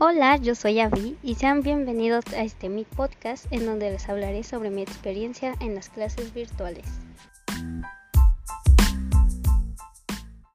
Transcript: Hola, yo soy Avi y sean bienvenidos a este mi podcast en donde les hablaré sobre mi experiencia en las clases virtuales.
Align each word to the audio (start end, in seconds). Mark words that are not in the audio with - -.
Hola, 0.00 0.36
yo 0.36 0.54
soy 0.54 0.78
Avi 0.78 1.18
y 1.24 1.34
sean 1.34 1.62
bienvenidos 1.62 2.24
a 2.32 2.42
este 2.44 2.68
mi 2.68 2.84
podcast 2.84 3.52
en 3.52 3.66
donde 3.66 3.90
les 3.90 4.08
hablaré 4.08 4.44
sobre 4.44 4.70
mi 4.70 4.82
experiencia 4.82 5.56
en 5.58 5.74
las 5.74 5.88
clases 5.88 6.32
virtuales. 6.32 6.86